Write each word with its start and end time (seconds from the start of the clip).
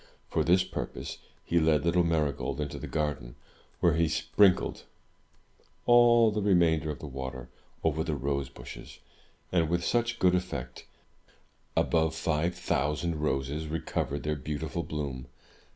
For 0.31 0.43
this 0.43 0.63
purpose 0.63 1.19
he 1.45 1.59
led 1.59 1.85
little 1.85 2.03
Marygold 2.03 2.59
into 2.59 2.79
the 2.79 2.87
garden, 2.87 3.35
where 3.81 3.93
he 3.93 4.07
sprinkled 4.07 4.85
all 5.85 6.31
the 6.31 6.41
288 6.41 6.41
THROUGH 6.41 6.41
FAIRY 6.41 6.71
HALLS 6.71 6.81
remainder 6.81 6.89
of 6.89 6.99
the 6.99 7.17
water 7.19 7.49
over 7.83 8.03
the 8.03 8.15
rose 8.15 8.49
bushes, 8.49 8.97
and 9.51 9.69
with 9.69 9.85
such 9.85 10.17
good 10.17 10.33
effect 10.33 10.87
that 11.75 11.81
above 11.81 12.15
five 12.15 12.55
thousand 12.55 13.17
roses 13.17 13.67
recovered 13.67 14.23
their 14.23 14.35
beautiful 14.35 14.81
bloom. 14.81 15.27